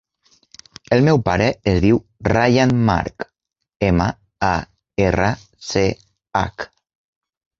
El 0.95 1.03
meu 1.07 1.19
pare 1.25 1.49
es 1.73 1.81
diu 1.83 1.99
Rayan 2.31 2.73
March: 2.87 3.27
ema, 3.89 4.07
a, 4.49 4.51
erra, 5.09 5.31
ce, 5.73 5.87
hac. 6.43 6.65